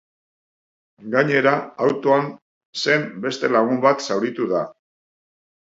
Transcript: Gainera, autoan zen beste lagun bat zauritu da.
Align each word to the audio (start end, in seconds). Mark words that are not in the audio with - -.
Gainera, 1.15 1.53
autoan 1.89 2.27
zen 2.87 3.07
beste 3.29 3.53
lagun 3.59 3.87
bat 3.87 4.05
zauritu 4.11 4.51
da. 4.57 4.67